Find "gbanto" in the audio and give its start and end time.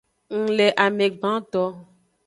1.17-1.63